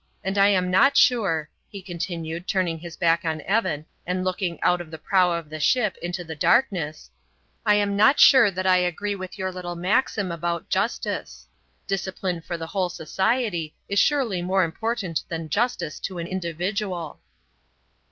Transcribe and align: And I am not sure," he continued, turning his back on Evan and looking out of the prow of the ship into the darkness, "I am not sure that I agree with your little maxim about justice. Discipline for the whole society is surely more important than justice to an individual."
And 0.23 0.35
I 0.35 0.47
am 0.47 0.71
not 0.71 0.97
sure," 0.97 1.47
he 1.69 1.79
continued, 1.79 2.47
turning 2.47 2.79
his 2.79 2.97
back 2.97 3.23
on 3.23 3.39
Evan 3.41 3.85
and 4.03 4.23
looking 4.23 4.59
out 4.63 4.81
of 4.81 4.89
the 4.89 4.97
prow 4.97 5.31
of 5.33 5.47
the 5.51 5.59
ship 5.59 5.95
into 6.01 6.23
the 6.23 6.33
darkness, 6.35 7.11
"I 7.67 7.75
am 7.75 7.95
not 7.95 8.19
sure 8.19 8.49
that 8.49 8.65
I 8.65 8.77
agree 8.77 9.13
with 9.13 9.37
your 9.37 9.51
little 9.51 9.75
maxim 9.75 10.31
about 10.31 10.69
justice. 10.69 11.47
Discipline 11.85 12.41
for 12.41 12.57
the 12.57 12.65
whole 12.65 12.89
society 12.89 13.75
is 13.87 13.99
surely 13.99 14.41
more 14.41 14.63
important 14.63 15.21
than 15.29 15.49
justice 15.49 15.99
to 15.99 16.17
an 16.17 16.25
individual." 16.25 17.19